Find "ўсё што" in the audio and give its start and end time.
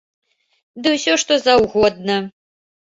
0.95-1.33